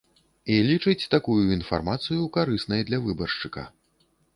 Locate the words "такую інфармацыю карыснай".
1.15-2.81